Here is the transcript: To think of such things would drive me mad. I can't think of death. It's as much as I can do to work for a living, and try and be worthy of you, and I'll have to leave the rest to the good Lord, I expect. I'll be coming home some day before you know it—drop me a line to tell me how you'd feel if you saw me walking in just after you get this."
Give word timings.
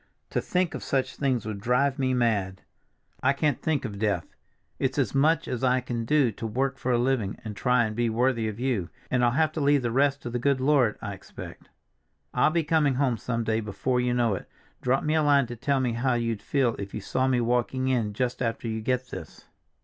To 0.31 0.41
think 0.41 0.73
of 0.73 0.81
such 0.83 1.15
things 1.15 1.45
would 1.45 1.61
drive 1.61 1.99
me 1.99 2.15
mad. 2.15 2.63
I 3.21 3.33
can't 3.33 3.61
think 3.61 3.85
of 3.85 3.99
death. 3.99 4.35
It's 4.79 4.97
as 4.97 5.13
much 5.13 5.47
as 5.47 5.63
I 5.63 5.79
can 5.79 6.05
do 6.05 6.31
to 6.31 6.47
work 6.47 6.79
for 6.79 6.91
a 6.91 6.97
living, 6.97 7.37
and 7.45 7.55
try 7.55 7.85
and 7.85 7.95
be 7.95 8.09
worthy 8.09 8.47
of 8.47 8.59
you, 8.59 8.89
and 9.11 9.23
I'll 9.23 9.29
have 9.29 9.51
to 9.51 9.61
leave 9.61 9.83
the 9.83 9.91
rest 9.91 10.23
to 10.23 10.31
the 10.31 10.39
good 10.39 10.59
Lord, 10.59 10.97
I 11.03 11.13
expect. 11.13 11.69
I'll 12.33 12.49
be 12.49 12.63
coming 12.63 12.95
home 12.95 13.17
some 13.17 13.43
day 13.43 13.59
before 13.59 14.01
you 14.01 14.15
know 14.15 14.33
it—drop 14.33 15.03
me 15.03 15.13
a 15.13 15.21
line 15.21 15.45
to 15.45 15.55
tell 15.55 15.79
me 15.79 15.93
how 15.93 16.15
you'd 16.15 16.41
feel 16.41 16.73
if 16.79 16.95
you 16.95 16.99
saw 16.99 17.27
me 17.27 17.39
walking 17.39 17.87
in 17.87 18.13
just 18.15 18.41
after 18.41 18.67
you 18.67 18.81
get 18.81 19.09
this." 19.11 19.45